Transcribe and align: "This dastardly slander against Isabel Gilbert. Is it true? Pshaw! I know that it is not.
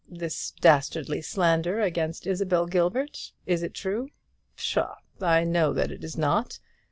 "This 0.09 0.49
dastardly 0.59 1.21
slander 1.21 1.79
against 1.79 2.25
Isabel 2.25 2.65
Gilbert. 2.65 3.33
Is 3.45 3.61
it 3.61 3.75
true? 3.75 4.09
Pshaw! 4.55 4.95
I 5.21 5.43
know 5.43 5.73
that 5.73 5.91
it 5.91 6.03
is 6.03 6.17
not. 6.17 6.57